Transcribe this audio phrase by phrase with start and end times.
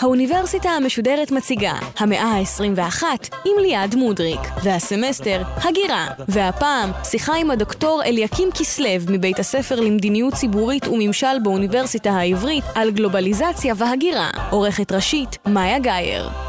[0.00, 3.02] האוניברסיטה המשודרת מציגה המאה ה-21
[3.44, 10.88] עם ליעד מודריק, והסמסטר הגירה, והפעם שיחה עם הדוקטור אליקים כסלו מבית הספר למדיניות ציבורית
[10.88, 16.43] וממשל באוניברסיטה העברית על גלובליזציה והגירה, עורכת ראשית מאיה גאייר.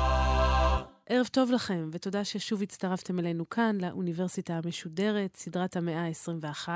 [1.10, 6.70] ערב טוב לכם, ותודה ששוב הצטרפתם אלינו כאן, לאוניברסיטה המשודרת, סדרת המאה ה-21.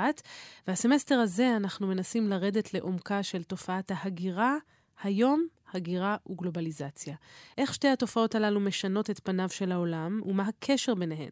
[0.66, 4.56] והסמסטר הזה אנחנו מנסים לרדת לעומקה של תופעת ההגירה,
[5.02, 7.16] היום הגירה וגלובליזציה.
[7.58, 11.30] איך שתי התופעות הללו משנות את פניו של העולם, ומה הקשר ביניהן.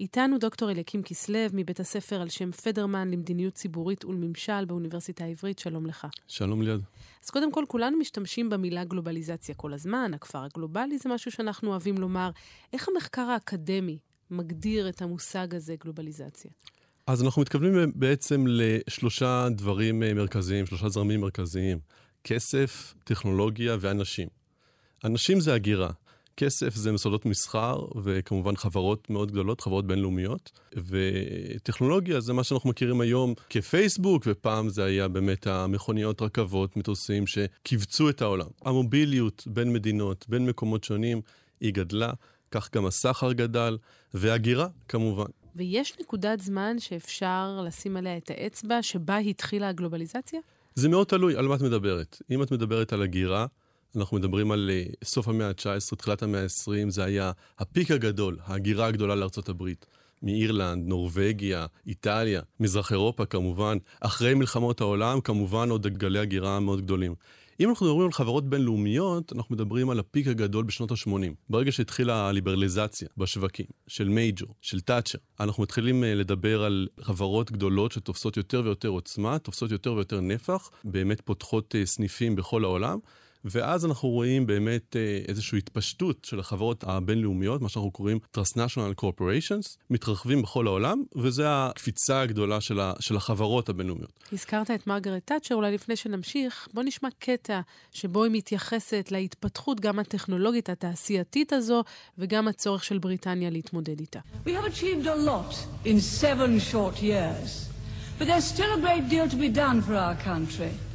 [0.00, 5.86] איתנו דוקטור אליקים כסלו מבית הספר על שם פדרמן למדיניות ציבורית ולממשל באוניברסיטה העברית, שלום
[5.86, 6.06] לך.
[6.28, 6.80] שלום ליד.
[7.24, 11.98] אז קודם כל, כולנו משתמשים במילה גלובליזציה כל הזמן, הכפר הגלובלי זה משהו שאנחנו אוהבים
[11.98, 12.30] לומר.
[12.72, 13.98] איך המחקר האקדמי
[14.30, 16.50] מגדיר את המושג הזה, גלובליזציה?
[17.06, 21.78] אז אנחנו מתכוונים בעצם לשלושה דברים מרכזיים, שלושה זרמים מרכזיים.
[22.24, 24.28] כסף, טכנולוגיה ואנשים.
[25.04, 25.90] אנשים זה הגירה.
[26.38, 30.60] כסף זה מסודות מסחר, וכמובן חברות מאוד גדולות, חברות בינלאומיות.
[30.76, 38.08] וטכנולוגיה זה מה שאנחנו מכירים היום כפייסבוק, ופעם זה היה באמת המכוניות, רכבות, מטוסים שכיווצו
[38.08, 38.46] את העולם.
[38.64, 41.20] המוביליות בין מדינות, בין מקומות שונים,
[41.60, 42.12] היא גדלה,
[42.50, 43.78] כך גם הסחר גדל,
[44.14, 45.30] והגירה כמובן.
[45.56, 50.40] ויש נקודת זמן שאפשר לשים עליה את האצבע, שבה התחילה הגלובליזציה?
[50.74, 52.22] זה מאוד תלוי על מה את מדברת.
[52.30, 53.46] אם את מדברת על הגירה,
[53.96, 58.86] אנחנו מדברים על uh, סוף המאה ה-19, תחילת המאה ה-20, זה היה הפיק הגדול, ההגירה
[58.86, 59.86] הגדולה לארצות הברית.
[60.22, 63.78] מאירלנד, נורבגיה, איטליה, מזרח אירופה כמובן.
[64.00, 67.14] אחרי מלחמות העולם, כמובן עוד גלי הגירה מאוד גדולים.
[67.60, 71.10] אם אנחנו מדברים על חברות בינלאומיות, אנחנו מדברים על הפיק הגדול בשנות ה-80.
[71.50, 77.92] ברגע שהתחילה הליברליזציה בשווקים, של מייג'ור, של תאצ'ר, אנחנו מתחילים אה, לדבר על חברות גדולות
[77.92, 82.98] שתופסות יותר ויותר עוצמה, תופסות יותר ויותר נפח, באמת פותחות אה, סניפים בכל העולם.
[83.44, 89.76] ואז אנחנו רואים באמת אה, איזושהי התפשטות של החברות הבינלאומיות, מה שאנחנו קוראים Transnational Corporations,
[89.90, 94.12] מתרחבים בכל העולם, וזו הקפיצה הגדולה של, ה, של החברות הבינלאומיות.
[94.32, 97.60] הזכרת את מרגרט תאצ'ר, אולי לפני שנמשיך, בוא נשמע קטע
[97.92, 101.84] שבו היא מתייחסת להתפתחות גם הטכנולוגית התעשייתית הזו,
[102.18, 104.20] וגם הצורך של בריטניה להתמודד איתה.
[104.46, 107.68] We have achieved a lot in seven short years,
[108.18, 110.87] but there's still a great deal to be done for our country.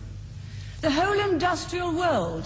[0.83, 2.45] The whole industrial world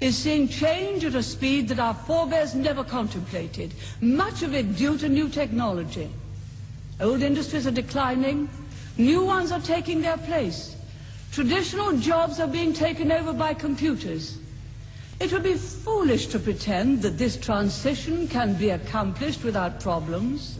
[0.00, 4.96] is seeing change at a speed that our forebears never contemplated, much of it due
[4.96, 6.08] to new technology.
[7.00, 8.48] Old industries are declining,
[8.96, 10.76] new ones are taking their place.
[11.32, 14.38] Traditional jobs are being taken over by computers.
[15.18, 20.56] It would be foolish to pretend that this transition can be accomplished without problems.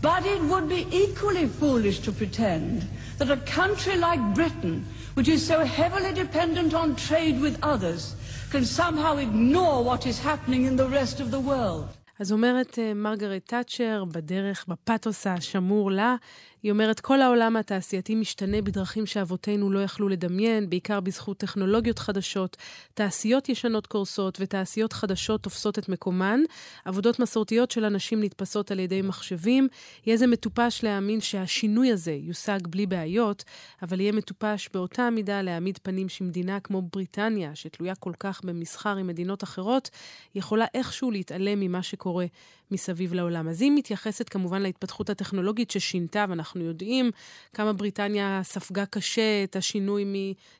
[0.00, 4.85] But it would be equally foolish to pretend that a country like Britain
[5.15, 8.15] which is so heavily dependent on trade with others,
[8.51, 11.87] can somehow ignore what is happening in the rest of the world.
[12.19, 16.15] אז אומרת מרגרט תאצ'ר, בדרך, בפתוס השמור לה,
[16.62, 22.56] היא אומרת, כל העולם התעשייתי משתנה בדרכים שאבותינו לא יכלו לדמיין, בעיקר בזכות טכנולוגיות חדשות,
[22.94, 26.40] תעשיות ישנות קורסות ותעשיות חדשות תופסות את מקומן,
[26.84, 29.68] עבודות מסורתיות של אנשים נתפסות על ידי מחשבים.
[30.06, 33.44] יהיה זה מטופש להאמין שהשינוי הזה יושג בלי בעיות,
[33.82, 39.06] אבל יהיה מטופש באותה מידה להעמיד פנים שמדינה כמו בריטניה, שתלויה כל כך במסחר עם
[39.06, 39.90] מדינות אחרות,
[40.34, 42.26] יכולה איכשהו להתעלם ממה שקורה
[42.70, 43.48] מסביב לעולם.
[43.48, 47.10] אז היא מתייחסת כמובן להתפתחות הטכנולוגית ששינתה, ואנחנו יודעים
[47.54, 50.04] כמה בריטניה ספגה קשה את השינוי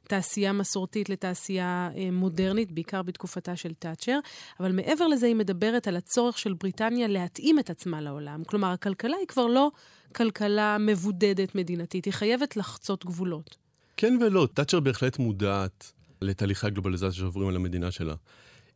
[0.04, 4.18] מתעשייה מסורתית לתעשייה אה, מודרנית, בעיקר בתקופתה של תאצ'ר.
[4.60, 8.44] אבל מעבר לזה היא מדברת על הצורך של בריטניה להתאים את עצמה לעולם.
[8.44, 9.70] כלומר, הכלכלה היא כבר לא
[10.14, 13.56] כלכלה מבודדת מדינתית, היא חייבת לחצות גבולות.
[13.96, 15.92] כן ולא, תאצ'ר בהחלט מודעת
[16.22, 18.14] לתהליכי הגלובליזציה שעוברים על המדינה שלה.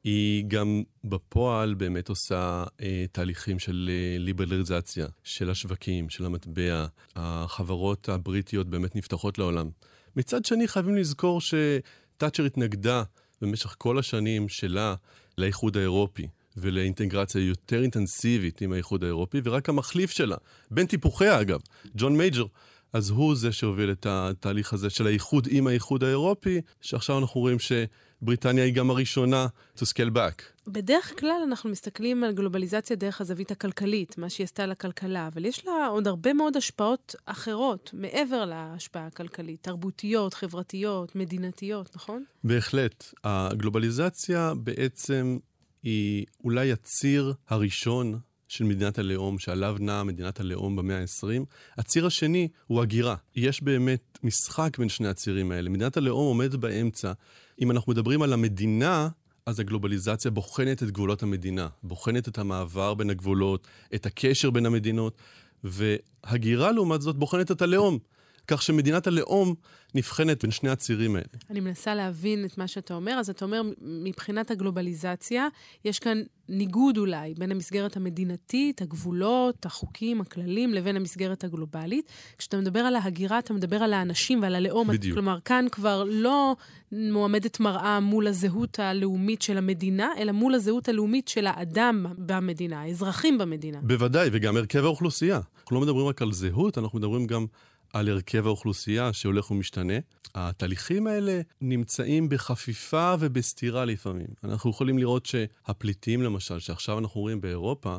[0.05, 6.87] היא גם בפועל באמת עושה אה, תהליכים של אה, ליברליזציה, של השווקים, של המטבע.
[7.17, 9.71] החברות הבריטיות באמת נפתחות לעולם.
[10.17, 13.03] מצד שני, חייבים לזכור שתאצ'ר התנגדה
[13.41, 14.94] במשך כל השנים שלה
[15.38, 16.26] לאיחוד האירופי.
[16.56, 20.37] ולאינטגרציה יותר אינטנסיבית עם האיחוד האירופי, ורק המחליף שלה,
[20.71, 21.61] בין טיפוחיה אגב,
[21.94, 22.44] ג'ון מייג'ר,
[22.93, 27.56] אז הוא זה שהוביל את התהליך הזה של האיחוד עם האיחוד האירופי, שעכשיו אנחנו רואים
[27.59, 29.47] שבריטניה היא גם הראשונה
[29.77, 30.43] to scale back.
[30.67, 35.67] בדרך כלל אנחנו מסתכלים על גלובליזציה דרך הזווית הכלכלית, מה שהיא עשתה לכלכלה, אבל יש
[35.67, 42.25] לה עוד הרבה מאוד השפעות אחרות, מעבר להשפעה הכלכלית, תרבותיות, חברתיות, מדינתיות, נכון?
[42.45, 43.15] בהחלט.
[43.25, 45.38] הגלובליזציה בעצם
[45.83, 48.19] היא אולי הציר הראשון
[48.52, 51.44] של מדינת הלאום, שעליו נעה מדינת הלאום במאה ה-20.
[51.78, 53.14] הציר השני הוא הגירה.
[53.37, 55.70] יש באמת משחק בין שני הצירים האלה.
[55.70, 57.12] מדינת הלאום עומדת באמצע.
[57.60, 59.08] אם אנחנו מדברים על המדינה,
[59.46, 65.16] אז הגלובליזציה בוחנת את גבולות המדינה, בוחנת את המעבר בין הגבולות, את הקשר בין המדינות,
[65.64, 67.99] והגירה לעומת זאת בוחנת את הלאום.
[68.47, 69.55] כך שמדינת הלאום
[69.94, 71.27] נבחנת בין שני הצירים האלה.
[71.50, 73.12] אני מנסה להבין את מה שאתה אומר.
[73.12, 75.49] אז אתה אומר, מבחינת הגלובליזציה,
[75.85, 82.11] יש כאן ניגוד אולי בין המסגרת המדינתית, הגבולות, החוקים, הכללים, לבין המסגרת הגלובלית.
[82.39, 84.88] כשאתה מדבר על ההגירה, אתה מדבר על האנשים ועל הלאום.
[84.88, 85.15] בדיוק.
[85.15, 86.56] כלומר, כאן כבר לא
[86.93, 93.38] מועמדת מראה מול הזהות הלאומית של המדינה, אלא מול הזהות הלאומית של האדם במדינה, האזרחים
[93.38, 93.79] במדינה.
[93.83, 95.41] בוודאי, וגם הרכב האוכלוסייה.
[95.62, 97.47] אנחנו לא מדברים רק על זהות, אנחנו מדברים גם
[97.93, 99.94] על הרכב האוכלוסייה שהולך ומשתנה.
[100.35, 104.27] התהליכים האלה נמצאים בחפיפה ובסתירה לפעמים.
[104.44, 107.97] אנחנו יכולים לראות שהפליטים, למשל, שעכשיו אנחנו רואים באירופה,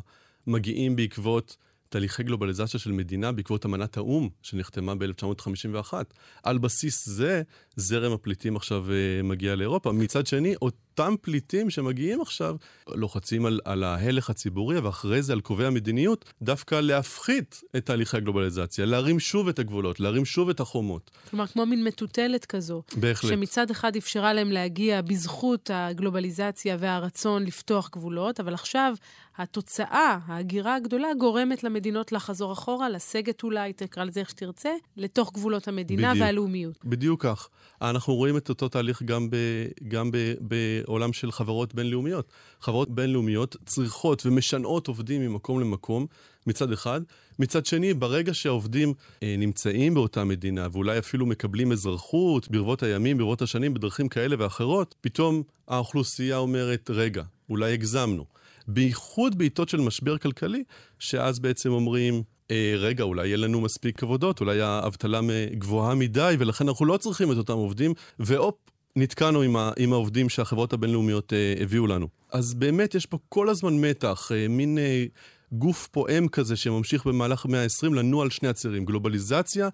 [0.48, 1.57] מגיעים בעקבות
[1.90, 5.94] תהליכי גלובליזציה של מדינה בעקבות אמנת האו"ם שנחתמה ב-1951.
[6.44, 7.42] על בסיס זה,
[7.75, 9.92] זרם הפליטים עכשיו uh, מגיע לאירופה.
[9.92, 10.56] מצד שני,
[11.00, 12.56] אותם פליטים שמגיעים עכשיו
[12.88, 18.86] לוחצים על, על ההלך הציבורי, ואחרי זה על קובעי המדיניות, דווקא להפחית את תהליכי הגלובליזציה,
[18.86, 21.12] להרים שוב את הגבולות, להרים שוב את החומות.
[21.30, 22.81] כלומר, כמו מין מטוטלת כזו.
[22.95, 23.31] בהחלט.
[23.31, 28.94] שמצד אחד אפשרה להם להגיע בזכות הגלובליזציה והרצון לפתוח גבולות, אבל עכשיו
[29.38, 35.68] התוצאה, ההגירה הגדולה, גורמת למדינות לחזור אחורה, לסגת אולי, תקרא לזה איך שתרצה, לתוך גבולות
[35.68, 36.25] המדינה בדיוק.
[36.25, 36.86] והלאומיות.
[36.86, 37.50] בדיוק כך.
[37.81, 39.36] אנחנו רואים את אותו תהליך גם, ב,
[39.88, 40.18] גם ב,
[40.88, 42.31] בעולם של חברות בינלאומיות.
[42.62, 46.06] חברות בינלאומיות צריכות ומשנעות עובדים ממקום למקום,
[46.47, 47.01] מצד אחד.
[47.39, 48.94] מצד שני, ברגע שהעובדים
[49.24, 54.95] אה, נמצאים באותה מדינה, ואולי אפילו מקבלים אזרחות ברבות הימים, ברבות השנים, בדרכים כאלה ואחרות,
[55.01, 58.25] פתאום האוכלוסייה אומרת, רגע, אולי הגזמנו.
[58.68, 60.63] בייחוד בעיתות של משבר כלכלי,
[61.00, 65.19] שאז בעצם אומרים, אה, רגע, אולי יהיה לנו מספיק עבודות, אולי האבטלה
[65.53, 68.56] גבוהה מדי, ולכן אנחנו לא צריכים את אותם עובדים, והופ,
[68.95, 72.07] נתקענו עם, ה, עם העובדים שהחברות הבינלאומיות אה, הביאו לנו.
[72.31, 75.06] אז באמת יש פה כל הזמן מתח, אה, מין אה,
[75.51, 79.69] גוף פועם כזה שממשיך במהלך המאה ה-20 לנוע על שני הצירים, גלובליזציה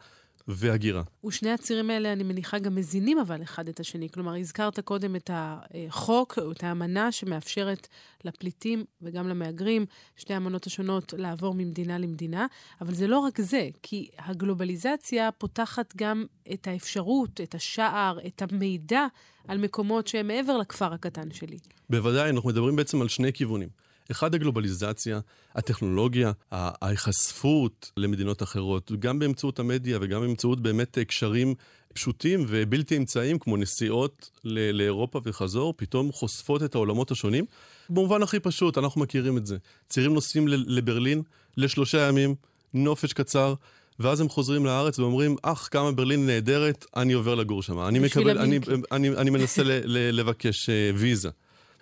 [0.52, 1.04] והגירה.
[1.26, 4.10] ושני הצירים האלה, אני מניחה, גם מזינים אבל אחד את השני.
[4.10, 7.88] כלומר, הזכרת קודם את החוק, או את האמנה שמאפשרת
[8.26, 9.86] לפליטים וגם למהגרים,
[10.16, 12.48] שתי האמנות השונות, לעבור ממדינה למדינה,
[12.82, 19.06] אבל זה לא רק זה, כי הגלובליזציה פותחת גם את האפשרות, את השער, את המידע
[19.48, 21.58] על מקומות שהם מעבר לכפר הקטן שלי.
[21.90, 23.70] בוודאי, אנחנו מדברים בעצם על שני כיוונים.
[24.12, 25.20] אחד, הגלובליזציה,
[25.56, 31.56] הטכנולוגיה, ההיחשפות למדינות אחרות, גם באמצעות המדיה וגם באמצעות באמת קשרים
[31.94, 37.46] פשוטים ובלתי אמצעיים, כמו נסיעות לאירופה וחזור, פתאום חושפות את העולמות השונים.
[37.90, 39.58] במובן הכי פשוט, אנחנו מכירים את זה.
[39.88, 41.22] צעירים נוסעים לברלין
[41.58, 42.36] לשלושה ימים,
[42.74, 43.54] נופש קצר,
[44.00, 47.80] ואז הם חוזרים לארץ ואומרים, אך, כמה ברלין נהדרת, אני עובר לגור שם.
[47.80, 48.60] אני, מקבל, אני,
[48.92, 51.30] אני, אני מנסה ל, ל, לבקש uh, ויזה.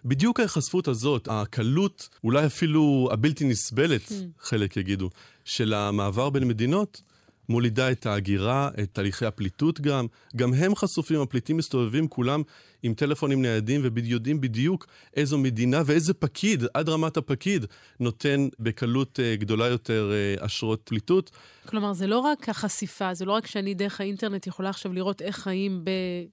[0.05, 4.13] בדיוק ההיחשפות הזאת, הקלות, אולי אפילו הבלתי נסבלת, mm.
[4.39, 5.09] חלק יגידו,
[5.45, 7.01] של המעבר בין מדינות,
[7.49, 10.07] מולידה את ההגירה, את תהליכי הפליטות גם.
[10.35, 12.41] גם הם חשופים, הפליטים מסתובבים כולם
[12.83, 17.65] עם טלפונים ניידים ויודעים בדיוק איזו מדינה ואיזה פקיד, עד רמת הפקיד,
[17.99, 21.31] נותן בקלות uh, גדולה יותר uh, אשרות פליטות.
[21.65, 25.37] כלומר, זה לא רק החשיפה, זה לא רק שאני דרך האינטרנט יכולה עכשיו לראות איך
[25.37, 25.83] חיים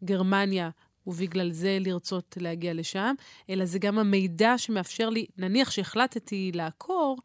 [0.03, 0.71] בגרמניה
[1.07, 3.15] ובגלל זה לרצות להגיע לשם,
[3.51, 7.19] אלא זה גם המידע שמאפשר לי, נניח שהחלטתי לעקור,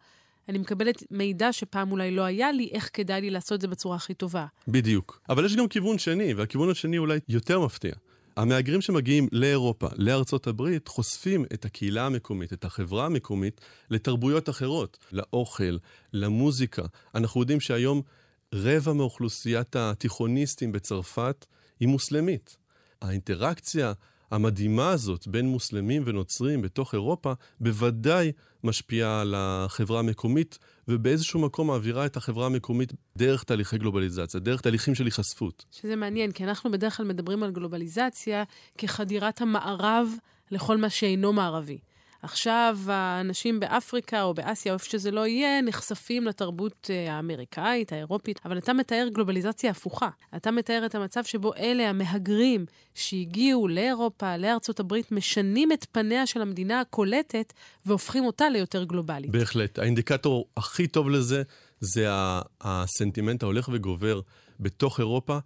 [0.50, 3.95] אני מקבלת מידע שפעם אולי לא היה לי, איך כדאי לי לעשות את זה בצורה
[3.95, 4.45] הכי טובה.
[4.67, 5.21] בדיוק.
[5.29, 7.93] אבל יש גם כיוון שני, והכיוון השני אולי יותר מפתיע.
[8.38, 15.77] המהגרים שמגיעים לאירופה, לארצות הברית, חושפים את הקהילה המקומית, את החברה המקומית, לתרבויות אחרות, לאוכל,
[16.13, 16.83] למוזיקה.
[17.15, 18.01] אנחנו יודעים שהיום
[18.53, 21.45] רבע מאוכלוסיית התיכוניסטים בצרפת
[21.79, 22.57] היא מוסלמית.
[23.01, 23.94] האינטראקציה
[24.32, 28.32] המדהימה הזאת בין מוסלמים ונוצרים בתוך אירופה בוודאי
[28.63, 34.96] משפיעה על החברה המקומית, ובאיזשהו מקום מעבירה את החברה המקומית דרך תהליכי גלובליזציה, דרך תהליכים
[34.96, 35.65] של היחשפות.
[35.72, 38.44] שזה מעניין, כי אנחנו בדרך כלל מדברים על גלובליזציה
[38.77, 40.10] כחדירת המערב
[40.51, 41.79] לכל מה שאינו מערבי.
[42.22, 48.40] עכשיו האנשים באפריקה או באסיה, או איפה שזה לא יהיה, נחשפים לתרבות אה, האמריקאית, האירופית,
[48.46, 50.10] אבל אתה מתאר גלובליזציה הפוכה.
[50.36, 56.42] אתה מתאר את המצב שבו אלה המהגרים שהגיעו לאירופה, לארצות הברית, משנים את פניה של
[56.42, 57.54] המדינה הקולטת
[57.86, 59.32] והופכים אותה ליותר גלובלית.
[59.32, 59.80] בהחלט.
[59.80, 61.44] האינדיקטור הכי טוב לזה
[61.80, 62.06] זה
[62.62, 64.22] הסנטימנט ההולך וגובר
[64.60, 65.38] בתוך אירופה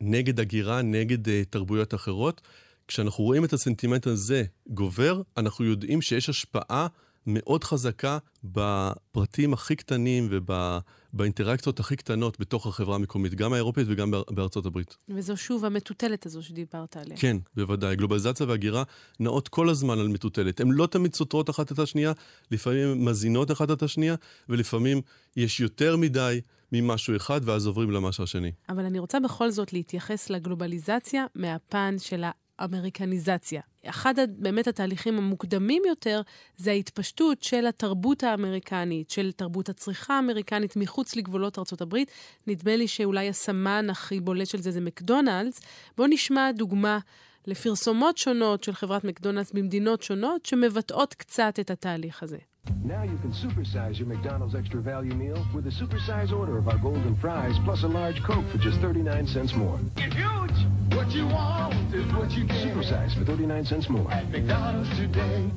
[0.00, 2.40] נגד הגירה, נגד uh, תרבויות אחרות.
[2.88, 6.86] כשאנחנו רואים את הסנטימנט הזה גובר, אנחנו יודעים שיש השפעה
[7.26, 14.66] מאוד חזקה בפרטים הכי קטנים ובאינטראקציות הכי קטנות בתוך החברה המקומית, גם האירופית וגם בארצות
[14.66, 14.96] הברית.
[15.08, 17.16] וזו שוב המטוטלת הזו שדיברת עליה.
[17.16, 17.96] כן, בוודאי.
[17.96, 18.82] גלובליזציה והגירה
[19.20, 20.60] נעות כל הזמן על מטוטלת.
[20.60, 22.12] הן לא תמיד סותרות אחת את השנייה,
[22.50, 24.14] לפעמים מזינות אחת את השנייה,
[24.48, 25.00] ולפעמים
[25.36, 26.40] יש יותר מדי
[26.72, 28.52] ממשהו אחד, ואז עוברים למשהו השני.
[28.68, 32.24] אבל אני רוצה בכל זאת להתייחס לגלובליזציה מהפן של
[32.58, 33.60] האמריקניזציה.
[33.86, 36.22] אחד באמת התהליכים המוקדמים יותר
[36.56, 42.10] זה ההתפשטות של התרבות האמריקנית, של תרבות הצריכה האמריקנית מחוץ לגבולות ארצות הברית.
[42.46, 45.60] נדמה לי שאולי הסמן הכי בולט של זה זה מקדונלדס.
[45.96, 46.98] בואו נשמע דוגמה
[47.46, 52.38] לפרסומות שונות של חברת מקדונלדס במדינות שונות שמבטאות קצת את התהליך הזה.
[52.83, 56.77] Now you can supersize your McDonald's extra value meal with a supersize order of our
[56.77, 59.77] golden fries plus a large Coke for just 39 cents more.
[59.95, 60.67] Get huge!
[60.95, 62.57] What you want is what you get.
[62.63, 64.09] Supersize for 39 cents more.
[64.11, 65.49] At McDonald's today.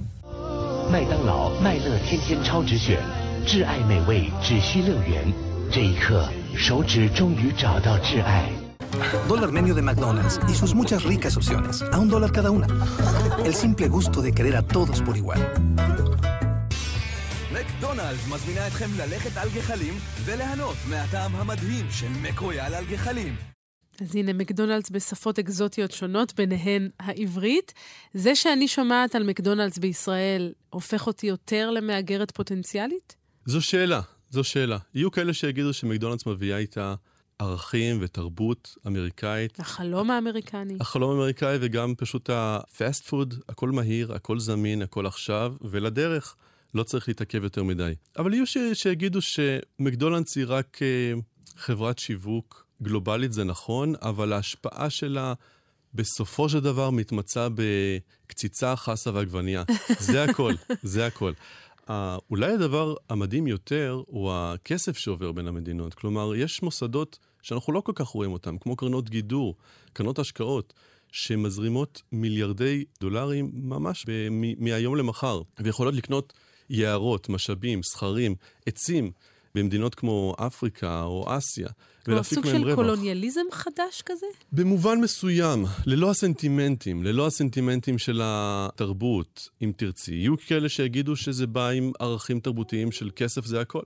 [0.91, 2.99] 麦当劳麦乐天天超值选，
[3.45, 5.33] 挚爱美味只需六元。
[5.71, 8.51] 这一刻，手指终于找到挚爱。
[9.29, 12.67] Dólar menú de McDonald's y sus muchas ricas opciones, a un dólar cada una.
[13.45, 15.39] El simple gusto de querer a todos por igual.
[17.62, 19.94] מקדונלדס מזמינה אתכם ללכת על גחלים
[20.26, 23.36] וליהנות מהטעם המדהים של מקרויאל על גחלים.
[24.02, 27.74] אז הנה, מקדונלדס בשפות אקזוטיות שונות, ביניהן העברית.
[28.14, 33.16] זה שאני שומעת על מקדונלדס בישראל הופך אותי יותר למהגרת פוטנציאלית?
[33.46, 34.78] זו שאלה, זו שאלה.
[34.94, 36.96] יהיו כאלה שיגידו שמקדונלדס מביאה איתה
[37.40, 39.60] ערכים ותרבות אמריקאית.
[39.60, 40.78] החלום האמריקני.
[40.80, 46.36] החלום האמריקאי וגם פשוט הפסט פוד, הכל מהיר, הכל זמין, הכל עכשיו, ולדרך.
[46.74, 47.94] לא צריך להתעכב יותר מדי.
[48.18, 48.58] אבל יהיו ש...
[48.74, 51.22] שיגידו שמקדונלדס היא רק uh,
[51.58, 55.34] חברת שיווק גלובלית, זה נכון, אבל ההשפעה שלה
[55.94, 59.64] בסופו של דבר מתמצה בקציצה, חסה ועגבנייה.
[60.00, 61.34] זה הכל, זה הכל.
[62.30, 65.94] אולי הדבר המדהים יותר הוא הכסף שעובר בין המדינות.
[65.94, 69.56] כלומר, יש מוסדות שאנחנו לא כל כך רואים אותם, כמו קרנות גידור,
[69.94, 70.74] קרנות השקעות.
[71.12, 76.34] שמזרימות מיליארדי דולרים ממש ב- מ- מהיום למחר, ויכולות לקנות
[76.72, 78.36] יערות, משאבים, סכרים,
[78.66, 79.12] עצים.
[79.56, 81.68] במדינות כמו אפריקה או אסיה,
[82.08, 82.58] ולהפיק מהם רווח.
[82.58, 84.26] סוג של קולוניאליזם חדש כזה?
[84.52, 90.14] במובן מסוים, ללא הסנטימנטים, ללא הסנטימנטים של התרבות, אם תרצי.
[90.16, 93.84] יהיו כאלה שיגידו שזה בא עם ערכים תרבותיים של כסף זה הכל.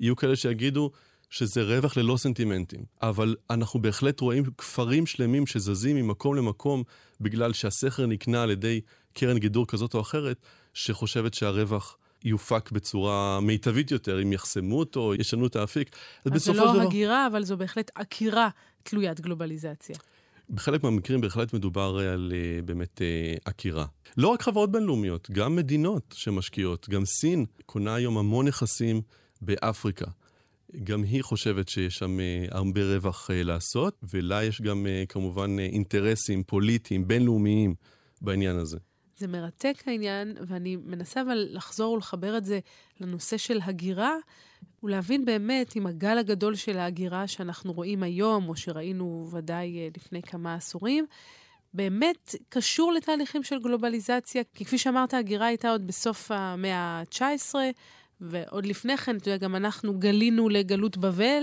[0.00, 0.90] יהיו כאלה שיגידו
[1.30, 2.84] שזה רווח ללא סנטימנטים.
[3.02, 6.82] אבל אנחנו בהחלט רואים כפרים שלמים שזזים ממקום למקום
[7.20, 8.80] בגלל שהסכר נקנה על ידי
[9.12, 10.36] קרן גידור כזאת או אחרת,
[10.74, 11.96] שחושבת שהרווח...
[12.24, 15.96] יופק בצורה מיטבית יותר, אם יחסמו אותו, ישנו את האפיק.
[16.24, 16.82] אז זה לא דבר...
[16.82, 18.48] הגירה, אבל זו בהחלט עקירה
[18.82, 19.96] תלוית גלובליזציה.
[20.50, 23.86] בחלק מהמקרים בהחלט מדובר על uh, באמת uh, עקירה.
[24.16, 26.88] לא רק חברות בינלאומיות, גם מדינות שמשקיעות.
[26.88, 29.02] גם סין קונה היום המון נכסים
[29.42, 30.06] באפריקה.
[30.84, 32.18] גם היא חושבת שיש שם
[32.50, 37.74] הרבה רווח לעשות, ולה יש גם כמובן אינטרסים פוליטיים, בינלאומיים
[38.20, 38.78] בעניין הזה.
[39.18, 42.58] זה מרתק העניין, ואני מנסה אבל לחזור ולחבר את זה
[43.00, 44.16] לנושא של הגירה,
[44.82, 50.22] ולהבין באמת אם הגל הגדול של ההגירה שאנחנו רואים היום, או שראינו ודאי אה, לפני
[50.22, 51.06] כמה עשורים,
[51.74, 57.54] באמת קשור לתהליכים של גלובליזציה, כי כפי שאמרת, ההגירה הייתה עוד בסוף המאה ה-19,
[58.20, 61.42] ועוד לפני כן, אתה יודע, גם אנחנו גלינו לגלות בבל,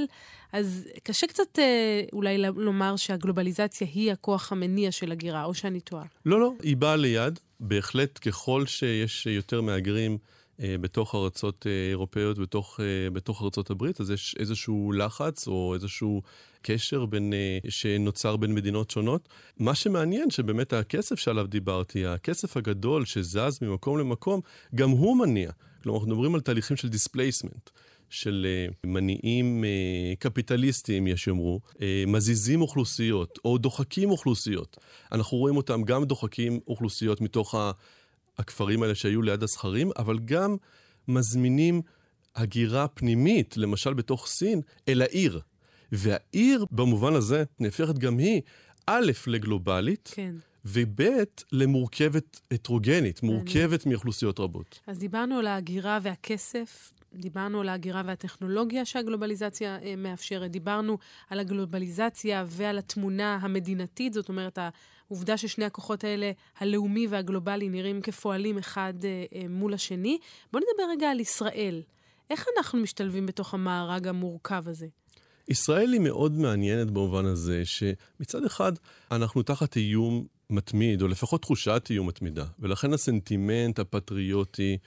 [0.54, 6.06] אז קשה קצת אה, אולי לומר שהגלובליזציה היא הכוח המניע של הגירה, או שאני טועה.
[6.26, 7.40] לא, לא, היא באה ליד.
[7.60, 10.18] בהחלט, ככל שיש יותר מהגרים
[10.60, 15.74] אה, בתוך ארצות אה, אירופאיות, בתוך, אה, בתוך ארצות הברית, אז יש איזשהו לחץ או
[15.74, 16.22] איזשהו
[16.62, 19.30] קשר בין, אה, שנוצר בין מדינות שונות.
[19.60, 24.42] מה שמעניין, שבאמת הכסף שעליו דיברתי, הכסף הגדול שזז ממקום למקום,
[24.76, 25.52] גם הוא מניע.
[25.86, 27.70] כלומר, אנחנו מדברים על תהליכים של displacement.
[28.10, 34.78] של אה, מניעים אה, קפיטליסטיים, יש יאמרו, אה, מזיזים אוכלוסיות או דוחקים אוכלוסיות.
[35.12, 37.56] אנחנו רואים אותם גם דוחקים אוכלוסיות מתוך
[38.38, 40.56] הכפרים האלה שהיו ליד הסכרים, אבל גם
[41.08, 41.82] מזמינים
[42.36, 45.40] הגירה פנימית, למשל בתוך סין, אל העיר.
[45.92, 48.42] והעיר, במובן הזה, נהפכת גם היא,
[48.88, 50.36] א', לגלובלית, כן.
[50.66, 51.02] וב'
[51.52, 54.80] למורכבת הטרוגנית, מורכבת מאוכלוסיות רבות.
[54.88, 60.98] אז דיברנו על ההגירה והכסף, דיברנו על ההגירה והטכנולוגיה שהגלובליזציה אה, מאפשרת, דיברנו
[61.30, 64.60] על הגלובליזציה ועל התמונה המדינתית, זאת אומרת,
[65.08, 70.18] העובדה ששני הכוחות האלה, הלאומי והגלובלי, נראים כפועלים אחד אה, אה, מול השני.
[70.52, 71.82] בואו נדבר רגע על ישראל.
[72.30, 74.88] איך אנחנו משתלבים בתוך המארג המורכב הזה?
[75.48, 78.72] ישראל היא מאוד מעניינת במובן הזה שמצד אחד
[79.12, 84.78] אנחנו תחת איום מתמיד, או לפחות תחושת איום מתמידה, ולכן הסנטימנט הפטריוטי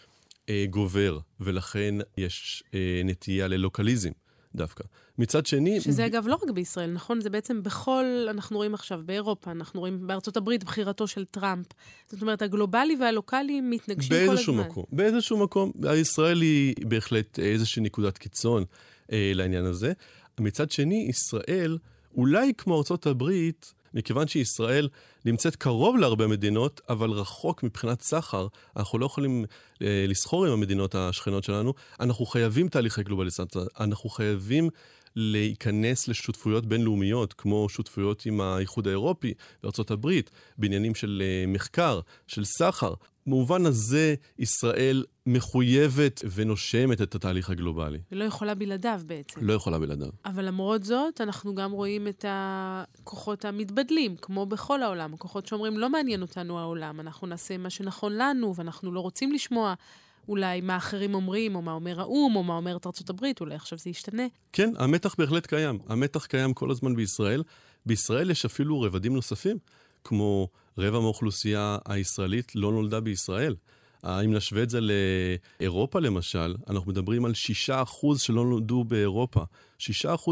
[0.48, 4.10] אה, גובר, ולכן יש אה, נטייה ללוקליזם.
[4.54, 4.84] דווקא.
[5.18, 5.80] מצד שני...
[5.80, 7.20] שזה אגב לא רק בישראל, נכון?
[7.20, 11.66] זה בעצם בכל, אנחנו רואים עכשיו באירופה, אנחנו רואים בארצות הברית בחירתו של טראמפ.
[12.08, 14.26] זאת אומרת, הגלובלי והלוקאלי מתנגשים כל הזמן.
[14.26, 14.84] באיזשהו מקום.
[14.92, 15.72] באיזשהו מקום.
[15.94, 18.64] ישראל היא בהחלט איזושהי נקודת קיצון
[19.12, 19.92] אה, לעניין הזה.
[20.40, 21.78] מצד שני, ישראל,
[22.16, 24.88] אולי כמו ארצות הברית, מכיוון שישראל
[25.24, 29.44] נמצאת קרוב להרבה מדינות, אבל רחוק מבחינת סחר, אנחנו לא יכולים
[29.82, 34.68] אה, לסחור עם המדינות השכנות שלנו, אנחנו חייבים תהליכי גלובליזציה, אנחנו חייבים
[35.16, 40.10] להיכנס לשותפויות בינלאומיות, כמו שותפויות עם האיחוד האירופי בארה"ב,
[40.58, 42.94] בעניינים של אה, מחקר, של סחר.
[43.28, 47.98] במובן הזה, ישראל מחויבת ונושמת את התהליך הגלובלי.
[48.12, 49.40] ולא יכולה בלעדיו בעצם.
[49.42, 50.08] לא יכולה בלעדיו.
[50.24, 55.14] אבל למרות זאת, אנחנו גם רואים את הכוחות המתבדלים, כמו בכל העולם.
[55.14, 59.74] הכוחות שאומרים, לא מעניין אותנו העולם, אנחנו נעשה מה שנכון לנו, ואנחנו לא רוצים לשמוע
[60.28, 63.78] אולי מה אחרים אומרים, או מה אומר האו"ם, או מה אומרת ארצות הברית, אולי עכשיו
[63.78, 64.22] זה ישתנה.
[64.52, 65.78] כן, המתח בהחלט קיים.
[65.88, 67.42] המתח קיים כל הזמן בישראל.
[67.86, 69.58] בישראל יש אפילו רבדים נוספים,
[70.08, 70.48] כמו
[70.78, 73.54] רבע מהאוכלוסייה הישראלית לא נולדה בישראל.
[74.04, 77.32] אם נשווה את זה לאירופה למשל, אנחנו מדברים על
[77.68, 79.40] 6% שלא נולדו באירופה.
[79.78, 79.84] 6%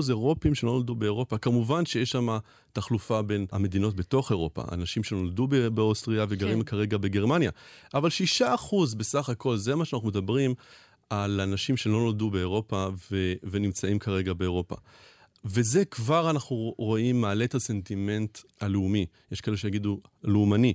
[0.08, 1.38] אירופים שלא נולדו באירופה.
[1.38, 2.38] כמובן שיש שם
[2.72, 6.64] תחלופה בין המדינות בתוך אירופה, אנשים שנולדו באוסטריה וגרים כן.
[6.64, 7.50] כרגע בגרמניה.
[7.94, 8.08] אבל
[8.40, 8.44] 6%
[8.96, 10.54] בסך הכל, זה מה שאנחנו מדברים
[11.10, 14.76] על אנשים שלא נולדו באירופה ו- ונמצאים כרגע באירופה.
[15.46, 20.74] וזה כבר אנחנו רואים מעלה את הסנטימנט הלאומי, יש כאלה שיגידו לאומני,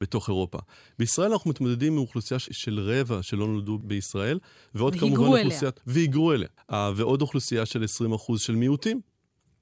[0.00, 0.58] בתוך אירופה.
[0.98, 4.38] בישראל אנחנו מתמודדים עם אוכלוסייה של רבע שלא נולדו בישראל,
[4.74, 5.80] ועוד כמובן אוכלוסיית...
[5.86, 6.48] והיגרו אליה.
[6.96, 7.84] ועוד אוכלוסייה של
[8.34, 9.00] 20% של מיעוטים,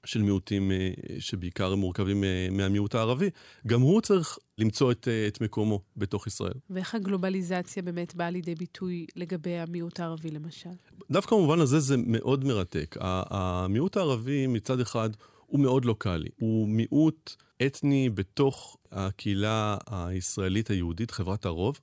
[0.05, 0.89] של מיעוטים אה,
[1.19, 3.29] שבעיקר מורכבים אה, מהמיעוט הערבי,
[3.67, 6.53] גם הוא צריך למצוא את, אה, את מקומו בתוך ישראל.
[6.69, 10.69] ואיך הגלובליזציה באמת באה לידי ביטוי לגבי המיעוט הערבי למשל?
[11.11, 12.95] דווקא במובן הזה זה מאוד מרתק.
[13.01, 15.09] המיעוט הערבי מצד אחד
[15.45, 16.29] הוא מאוד לוקאלי.
[16.39, 17.35] הוא מיעוט
[17.65, 21.79] אתני בתוך הקהילה הישראלית היהודית, חברת הרוב,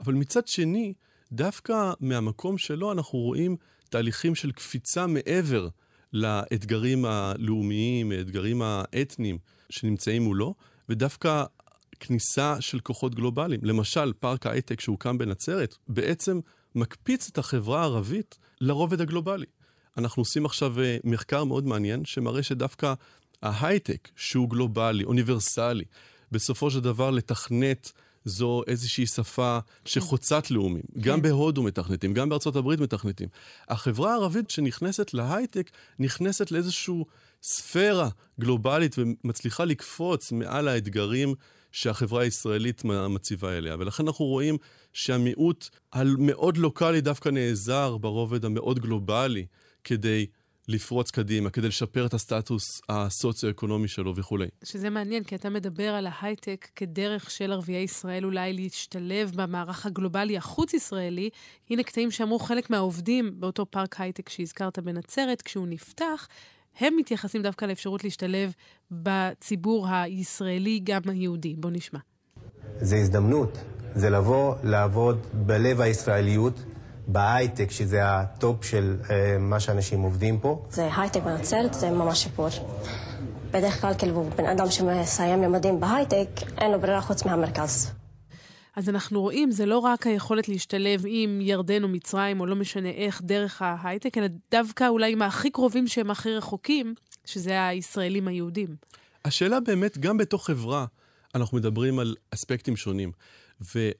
[0.00, 0.94] אבל מצד שני,
[1.32, 3.56] דווקא מהמקום שלו אנחנו רואים
[3.90, 5.68] תהליכים של קפיצה מעבר
[6.12, 9.38] לאתגרים הלאומיים, האתגרים האתניים
[9.70, 10.54] שנמצאים מולו,
[10.88, 11.44] ודווקא
[12.02, 13.60] כניסה של כוחות גלובליים.
[13.64, 16.40] למשל, פארק ההייטק שהוקם בנצרת, בעצם
[16.74, 19.46] מקפיץ את החברה הערבית לרובד הגלובלי.
[19.98, 22.94] אנחנו עושים עכשיו אה, מחקר מאוד מעניין שמראה שדווקא
[23.42, 25.84] ההייטק, שהוא גלובלי, אוניברסלי,
[26.32, 27.92] בסופו של דבר לתכנת
[28.24, 30.82] זו איזושהי שפה שחוצת לאומים.
[30.94, 31.00] כן.
[31.00, 33.28] גם בהודו מתכנתים, גם בארצות הברית מתכנתים.
[33.68, 36.94] החברה הערבית שנכנסת להייטק, נכנסת לאיזושהי
[37.42, 38.08] ספירה
[38.40, 41.34] גלובלית ומצליחה לקפוץ מעל האתגרים
[41.72, 43.76] שהחברה הישראלית מציבה אליה.
[43.78, 44.56] ולכן אנחנו רואים
[44.92, 49.46] שהמיעוט המאוד לוקאלי דווקא נעזר ברובד המאוד גלובלי
[49.84, 50.26] כדי
[50.68, 54.46] לפרוץ קדימה, כדי לשפר את הסטטוס הסוציו-אקונומי שלו וכולי.
[54.64, 60.36] שזה מעניין, כי אתה מדבר על ההייטק כדרך של ערביי ישראל אולי להשתלב במערך הגלובלי
[60.36, 61.30] החוץ-ישראלי.
[61.70, 66.28] הנה קטעים שאמרו חלק מהעובדים באותו פארק הייטק שהזכרת בנצרת, כשהוא נפתח,
[66.80, 68.52] הם מתייחסים דווקא לאפשרות להשתלב
[68.90, 71.54] בציבור הישראלי, גם היהודי.
[71.58, 71.98] בוא נשמע.
[72.80, 73.58] זה הזדמנות,
[73.94, 76.64] זה לבוא לעבוד בלב הישראליות.
[77.06, 80.62] בהייטק, שזה ה top של אה, מה שאנשים עובדים פה.
[80.70, 82.48] זה הייטק בנצרת, זה ממש שיפור.
[83.50, 88.01] בדרך כלל, כאילו, בן אדם שמסיים לימודים בהייטק, אין לו ברירה חוץ מהמרכז.
[88.76, 92.90] אז אנחנו רואים, זה לא רק היכולת להשתלב עם ירדן או מצרים, או לא משנה
[92.90, 98.76] איך, דרך ההייטק, אלא דווקא אולי עם הכי קרובים שהם הכי רחוקים, שזה הישראלים היהודים.
[99.24, 100.86] השאלה באמת, גם בתוך חברה,
[101.34, 103.12] אנחנו מדברים על אספקטים שונים.
[103.74, 103.90] ו...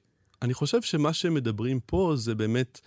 [0.43, 2.81] אני חושב שמה שהם מדברים פה זה באמת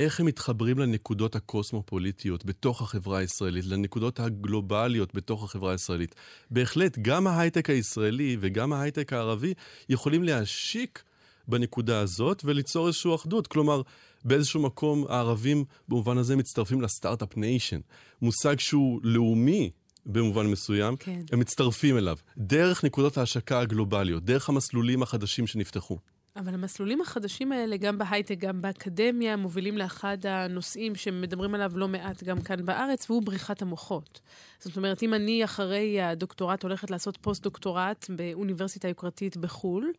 [0.00, 6.14] איך הם מתחברים לנקודות הקוסמופוליטיות בתוך החברה הישראלית, לנקודות הגלובליות בתוך החברה הישראלית.
[6.50, 9.54] בהחלט, גם ההייטק הישראלי וגם ההייטק הערבי
[9.88, 11.02] יכולים להשיק
[11.48, 13.46] בנקודה הזאת וליצור איזושהי אחדות.
[13.46, 13.82] כלומר,
[14.24, 17.80] באיזשהו מקום הערבים במובן הזה מצטרפים ל start-up nation.
[18.22, 19.70] מושג שהוא לאומי
[20.06, 21.20] במובן מסוים, כן.
[21.32, 22.16] הם מצטרפים אליו.
[22.38, 25.98] דרך נקודות ההשקה הגלובליות, דרך המסלולים החדשים שנפתחו.
[26.36, 32.22] אבל המסלולים החדשים האלה, גם בהייטק, גם באקדמיה, מובילים לאחד הנושאים שמדברים עליו לא מעט
[32.22, 34.20] גם כאן בארץ, והוא בריחת המוחות.
[34.58, 39.92] זאת אומרת, אם אני אחרי הדוקטורט הולכת לעשות פוסט-דוקטורט באוניברסיטה יוקרתית בחו"ל,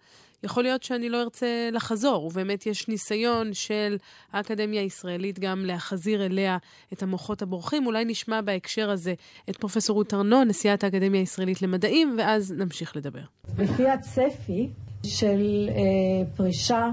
[0.43, 3.97] יכול להיות שאני לא ארצה לחזור, ובאמת יש ניסיון של
[4.31, 6.57] האקדמיה הישראלית גם להחזיר אליה
[6.93, 7.85] את המוחות הבורחים.
[7.85, 9.13] אולי נשמע בהקשר הזה
[9.49, 13.23] את פרופ' רות ארנון, נשיאת האקדמיה הישראלית למדעים, ואז נמשיך לדבר.
[13.57, 14.69] לפי הצפי,
[15.05, 16.89] של אה, פרישה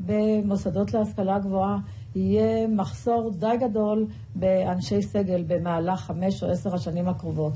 [0.00, 1.76] במוסדות להשכלה גבוהה
[2.16, 7.52] יהיה מחסור די גדול באנשי סגל במהלך חמש או עשר השנים הקרובות.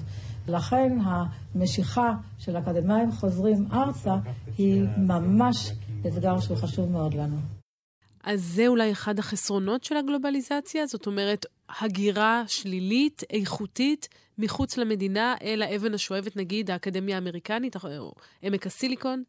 [0.48, 4.14] לכן המשיכה של אקדמאים חוזרים ארצה
[4.58, 5.72] היא ממש
[6.06, 7.36] אתגר שהוא חשוב מאוד לנו.
[8.24, 10.86] אז זה אולי אחד החסרונות של הגלובליזציה?
[10.86, 11.46] זאת אומרת,
[11.80, 19.22] הגירה שלילית, איכותית, מחוץ למדינה, אל האבן השואבת, נגיד, האקדמיה האמריקנית, או עמק הסיליקון?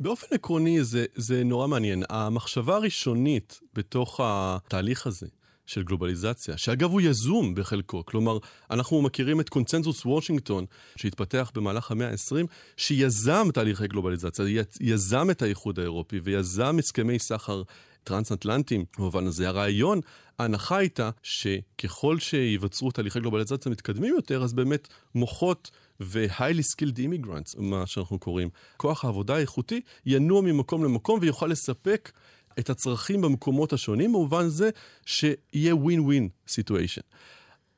[0.00, 2.02] באופן עקרוני זה, זה נורא מעניין.
[2.08, 5.26] המחשבה הראשונית בתוך התהליך הזה
[5.66, 8.38] של גלובליזציה, שאגב הוא יזום בחלקו, כלומר,
[8.70, 10.64] אנחנו מכירים את קונצנזוס וושינגטון,
[10.96, 14.44] שהתפתח במהלך המאה ה-20, שיזם תהליכי גלובליזציה,
[14.80, 17.62] יזם את האיחוד האירופי ויזם הסכמי סחר
[18.04, 19.48] טרנס-אטלנטיים במובן הזה.
[19.48, 20.00] הרעיון,
[20.38, 27.86] ההנחה הייתה שככל שיווצרו תהליכי גלובליזציה מתקדמים יותר, אז באמת מוחות ו-highly skilled immigrants, מה
[27.86, 32.12] שאנחנו קוראים, כוח העבודה האיכותי, ינוע ממקום למקום ויוכל לספק
[32.58, 34.70] את הצרכים במקומות השונים, במובן זה
[35.06, 37.02] שיהיה win-win situation.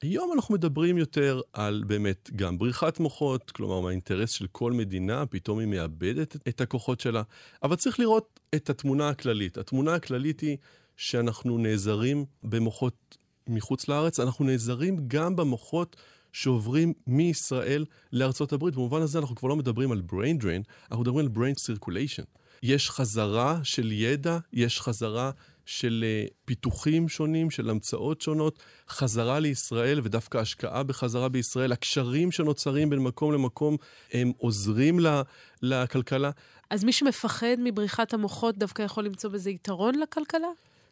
[0.02, 5.58] היום אנחנו מדברים יותר על באמת גם בריחת מוחות, כלומר מהאינטרס של כל מדינה, פתאום
[5.58, 7.22] היא מאבדת את הכוחות שלה,
[7.62, 9.58] אבל צריך לראות את התמונה הכללית.
[9.58, 10.56] התמונה הכללית היא
[10.96, 15.96] שאנחנו נעזרים במוחות מחוץ לארץ, אנחנו נעזרים גם במוחות
[16.32, 18.74] שעוברים מישראל לארצות הברית.
[18.74, 22.24] במובן הזה אנחנו כבר לא מדברים על brain drain, אנחנו מדברים על brain circulation.
[22.62, 25.30] יש חזרה של ידע, יש חזרה
[25.66, 32.90] של uh, פיתוחים שונים, של המצאות שונות, חזרה לישראל ודווקא השקעה בחזרה בישראל, הקשרים שנוצרים
[32.90, 33.76] בין מקום למקום,
[34.12, 35.22] הם עוזרים לה,
[35.62, 36.30] לכלכלה.
[36.70, 40.48] אז מי שמפחד מבריחת המוחות דווקא יכול למצוא בזה יתרון לכלכלה?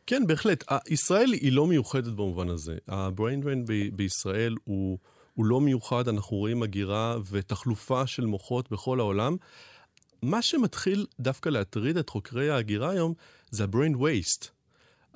[0.06, 0.64] כן, בהחלט.
[0.88, 2.78] ישראל היא לא מיוחדת במובן הזה.
[2.88, 4.98] drain ב- בישראל הוא...
[5.40, 9.36] הוא לא מיוחד, אנחנו רואים הגירה ותחלופה של מוחות בכל העולם.
[10.22, 13.14] מה שמתחיל דווקא להטריד את חוקרי ההגירה היום
[13.50, 14.48] זה ה-brain waste.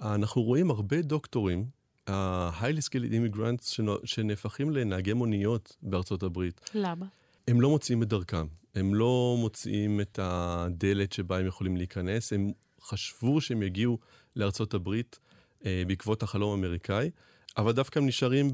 [0.02, 1.64] אנחנו רואים הרבה דוקטורים,
[2.06, 6.70] ה-highly skilled immigrants שנהפכים לנהגי מוניות בארצות הברית.
[6.74, 7.06] למה?
[7.48, 12.52] הם לא מוצאים את דרכם, הם לא מוצאים את הדלת שבה הם יכולים להיכנס, הם
[12.82, 13.98] חשבו שהם יגיעו
[14.36, 15.18] לארצות הברית
[15.66, 17.10] אה, בעקבות החלום האמריקאי,
[17.56, 18.50] אבל דווקא הם נשארים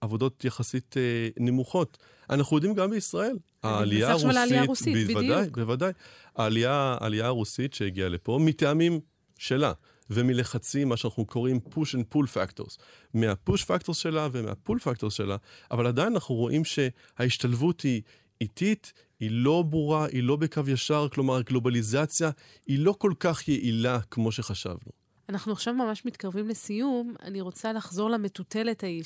[0.00, 1.98] עבודות יחסית אה, נמוכות.
[2.30, 5.58] אנחנו יודעים גם בישראל, העלייה הרוסית, העלייה הרוסית, בוודאי, בדיוק.
[5.58, 5.92] בוודאי.
[6.36, 9.00] העלייה, העלייה הרוסית שהגיעה לפה, מטעמים
[9.38, 9.72] שלה,
[10.10, 12.76] ומלחצים, מה שאנחנו קוראים push and pull factors.
[13.16, 15.36] מהpush factors שלה ומהpull factors שלה,
[15.70, 18.02] אבל עדיין אנחנו רואים שההשתלבות היא
[18.40, 22.30] איטית, היא לא ברורה, היא לא בקו ישר, כלומר גלובליזציה
[22.66, 24.92] היא לא כל כך יעילה כמו שחשבנו.
[25.28, 27.14] אנחנו עכשיו ממש מתקרבים לסיום.
[27.22, 29.04] אני רוצה לחזור למטוטלת ההיא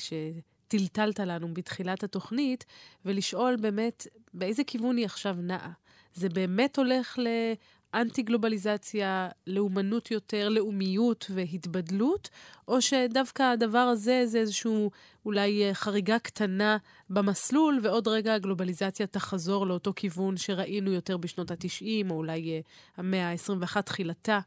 [0.71, 2.65] טלטלת לנו בתחילת התוכנית,
[3.05, 5.71] ולשאול באמת באיזה כיוון היא עכשיו נעה.
[6.13, 7.19] זה באמת הולך
[7.93, 12.29] לאנטי-גלובליזציה, לאומנות יותר, לאומיות והתבדלות,
[12.67, 14.91] או שדווקא הדבר הזה זה איזשהו
[15.25, 16.77] אולי אה, חריגה קטנה
[17.09, 22.59] במסלול, ועוד רגע הגלובליזציה תחזור לאותו כיוון שראינו יותר בשנות ה-90, או אולי אה,
[22.97, 24.39] המאה ה-21 תחילתה?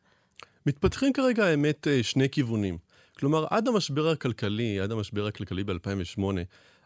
[0.66, 2.93] מתפתחים כרגע, האמת, אה, שני כיוונים.
[3.18, 6.22] כלומר, עד המשבר הכלכלי, עד המשבר הכלכלי ב-2008,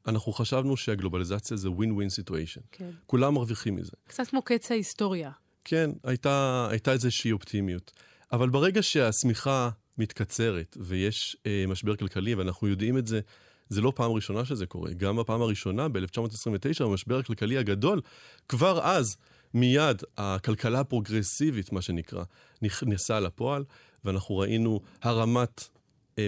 [0.06, 2.60] אנחנו חשבנו שהגלובליזציה זה win-win situation.
[2.72, 2.90] כן.
[3.06, 3.92] כולם מרוויחים מזה.
[4.08, 5.30] קצת כמו קץ ההיסטוריה.
[5.64, 7.92] כן, הייתה, הייתה איזושהי אופטימיות.
[8.32, 13.20] אבל ברגע שהשמיכה מתקצרת ויש אה, משבר כלכלי, ואנחנו יודעים את זה,
[13.68, 14.92] זה לא פעם ראשונה שזה קורה.
[14.92, 18.00] גם בפעם הראשונה, ב-1929, במשבר הכלכלי הגדול,
[18.48, 19.16] כבר אז,
[19.54, 22.24] מיד, הכלכלה הפרוגרסיבית, מה שנקרא,
[22.62, 23.64] נכנסה לפועל,
[24.04, 25.68] ואנחנו ראינו הרמת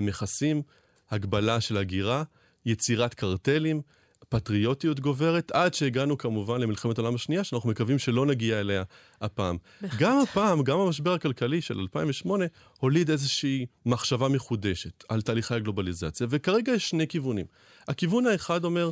[0.03, 0.63] מכסים,
[1.11, 2.23] הגבלה של הגירה,
[2.67, 3.83] יצירת קרטלים,
[4.29, 8.83] פטריוטיות גוברת, עד שהגענו כמובן למלחמת העולם השנייה, שאנחנו מקווים שלא נגיע אליה
[9.21, 9.57] הפעם.
[9.99, 12.45] גם הפעם, גם המשבר הכלכלי של 2008,
[12.79, 17.47] הוליד איזושהי מחשבה מחודשת על תהליכי הגלובליזציה, וכרגע יש שני כיוונים.
[17.89, 18.91] הכיוון האחד אומר,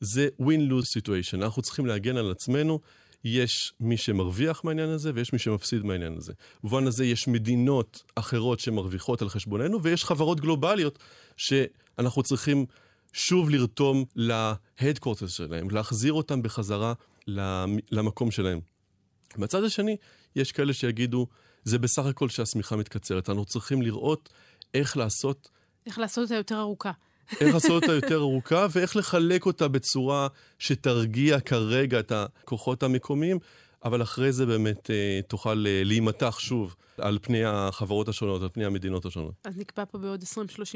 [0.00, 2.80] זה win-lose situation, אנחנו צריכים להגן על עצמנו.
[3.24, 6.32] יש מי שמרוויח מהעניין הזה ויש מי שמפסיד מהעניין הזה.
[6.62, 10.98] במובן הזה יש מדינות אחרות שמרוויחות על חשבוננו ויש חברות גלובליות
[11.36, 12.66] שאנחנו צריכים
[13.12, 16.92] שוב לרתום להדקורטס שלהם, להחזיר אותם בחזרה
[17.90, 18.60] למקום שלהם.
[19.36, 19.96] מהצד השני,
[20.36, 21.26] יש כאלה שיגידו,
[21.64, 23.28] זה בסך הכל שהשמיכה מתקצרת.
[23.28, 24.28] אנחנו צריכים לראות
[24.74, 25.50] איך לעשות...
[25.86, 26.92] איך לעשות אותה יותר ארוכה.
[27.40, 33.38] איך לעשות אותה יותר ארוכה, ואיך לחלק אותה בצורה שתרגיע כרגע את הכוחות המקומיים,
[33.84, 38.64] אבל אחרי זה באמת אה, תוכל אה, להימתח שוב על פני החברות השונות, על פני
[38.64, 39.34] המדינות השונות.
[39.44, 40.26] אז נקבע פה בעוד 20-30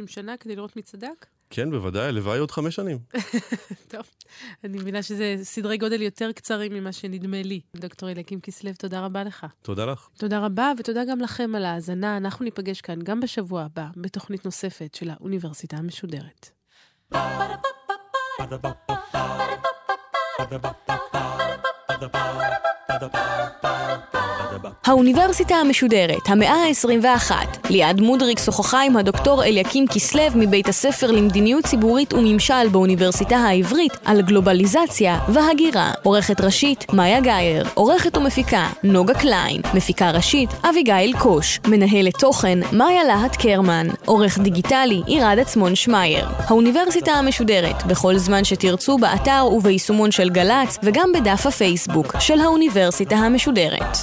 [0.06, 1.26] שנה כדי לראות מי צדק?
[1.50, 2.98] כן, בוודאי, הלוואי עוד חמש שנים.
[3.92, 4.02] טוב,
[4.64, 7.60] אני מבינה שזה סדרי גודל יותר קצרים ממה שנדמה לי.
[7.76, 9.46] דוקטור אליקים כסלו, תודה רבה לך.
[9.62, 10.08] תודה לך.
[10.18, 12.16] תודה רבה, ותודה גם לכם על ההאזנה.
[12.16, 16.50] אנחנו ניפגש כאן גם בשבוע הבא, בתוכנית נוספת של האוניברסיטה המשודרת.
[24.86, 27.32] האוניברסיטה המשודרת, המאה ה-21.
[27.70, 34.22] ליעד מודריק שוחחה עם הדוקטור אליקים כסלו מבית הספר למדיניות ציבורית וממשל באוניברסיטה העברית על
[34.22, 35.92] גלובליזציה והגירה.
[36.02, 37.64] עורכת ראשית, מאיה גאייר.
[37.74, 39.60] עורכת ומפיקה, נוגה קליין.
[39.74, 41.60] מפיקה ראשית, אביגיל קוש.
[41.66, 43.86] מנהלת תוכן, מאיה להט קרמן.
[44.04, 46.26] עורך דיגיטלי, עירד עצמון שמייר.
[46.38, 52.40] האוניברסיטה המשודרת, בכל זמן שתרצו באתר וביישומון של גל"צ, וגם בדף הפייסבוק של
[52.78, 53.96] האוניברסיטה המשודרת.